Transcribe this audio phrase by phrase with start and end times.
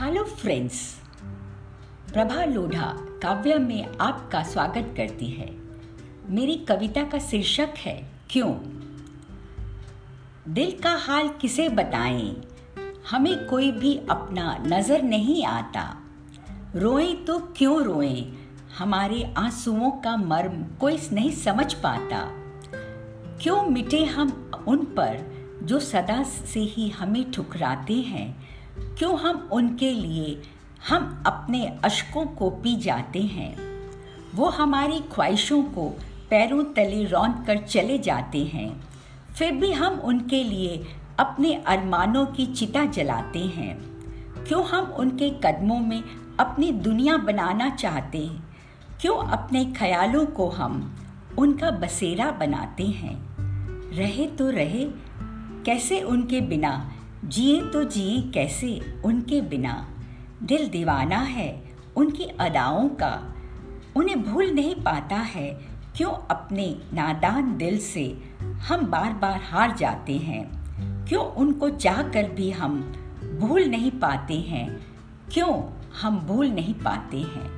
[0.00, 1.00] Hello friends
[2.12, 5.56] Prabha Lodha काव्य में आपका स्वागत करती है।
[6.28, 8.54] मेरी कविता का शीर्षक है, क्यों?
[10.54, 12.36] दिल का हाल किसे बताएँ?
[13.10, 15.96] हमें कोई भी अपना नज़र नहीं आता।
[16.76, 18.48] रोएँ तो क्यों रोएँ?
[18.78, 22.28] हमारे आंसुओं का मर्म कोई नहीं समझ पाता।
[23.42, 28.47] क्यों मिटे हम उन पर जो सदा से ही हमें ठुकराते हैं?
[28.98, 30.42] क्यों हम उनके लिए
[30.88, 33.56] हम अपने अशकों को पी जाते हैं?
[34.34, 35.98] वो हमारी ख्वाहिशों को
[36.30, 38.80] पैरों तले रौंद कर चले जाते हैं।
[39.38, 40.84] फिर भी हम उनके लिए
[41.18, 43.78] अपने अरमानों की चिता जलाते हैं।
[44.44, 46.02] क्यों हम उनके कदमों में
[46.40, 48.56] अपनी दुनिया बनाना चाहते हैं?
[49.00, 50.96] क्यों अपने ख्यालों को हम
[51.38, 53.28] उनका बसेरा बनाते हैं?
[53.96, 54.90] रहे तो रहे,
[55.64, 56.92] कैसे उनके बिना
[57.24, 59.88] जिए तो जिए कैसे उनके बिना।
[60.42, 61.62] दिल दीवाना है
[61.96, 63.34] उनकी अदाओं का।
[63.96, 65.60] उन्हें भूल नहीं पाता है
[65.96, 70.58] क्यों अपने नादान दिल से हम बार बार हार जाते हैं।
[71.06, 72.80] क्यों उनको चाह कर भी हम
[73.40, 74.86] भूल नहीं पाते हैं।
[75.32, 75.62] क्यों
[76.02, 77.57] हम भूल नहीं पाते हैं।